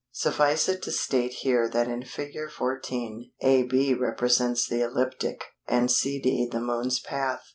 [0.13, 2.35] Suffice it to state here that in Fig.
[2.49, 7.43] 14 AB represents the ecliptic, and CD the Moon's path.